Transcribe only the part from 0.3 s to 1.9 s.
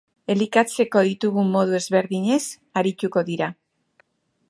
Elikatzeko ditugun modu